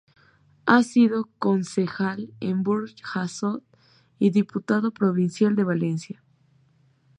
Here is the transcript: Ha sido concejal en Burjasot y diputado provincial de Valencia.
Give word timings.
Ha 0.65 0.81
sido 0.81 1.29
concejal 1.37 2.33
en 2.39 2.63
Burjasot 2.63 3.61
y 4.17 4.31
diputado 4.31 4.89
provincial 4.89 5.55
de 5.55 5.63
Valencia. 5.63 6.23